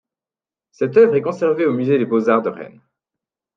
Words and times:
Cette 0.71 0.97
œuvre 0.97 1.15
est 1.15 1.21
conservée 1.21 1.67
au 1.67 1.73
musée 1.73 1.99
des 1.99 2.07
beaux-arts 2.07 2.41
de 2.41 2.49
Rennes. 2.49 2.81